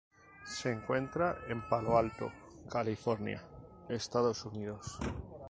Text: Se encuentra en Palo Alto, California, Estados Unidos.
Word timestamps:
Se 0.47 0.71
encuentra 0.71 1.37
en 1.47 1.61
Palo 1.69 1.95
Alto, 1.95 2.31
California, 2.71 3.43
Estados 3.87 4.43
Unidos. 4.45 4.97